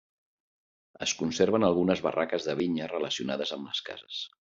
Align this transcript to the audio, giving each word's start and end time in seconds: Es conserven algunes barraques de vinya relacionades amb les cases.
Es 1.07 1.13
conserven 1.19 1.67
algunes 1.69 2.03
barraques 2.09 2.51
de 2.51 2.59
vinya 2.65 2.93
relacionades 2.97 3.59
amb 3.61 3.73
les 3.73 3.89
cases. 3.93 4.29